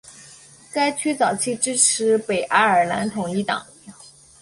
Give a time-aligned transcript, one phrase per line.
[0.73, 3.63] 该区早期支持北爱尔兰统一党。